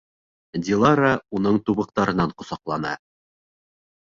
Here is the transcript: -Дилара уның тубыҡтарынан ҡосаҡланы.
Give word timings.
-Дилара 0.67 1.11
уның 1.41 1.59
тубыҡтарынан 1.67 2.33
ҡосаҡланы. 2.41 2.95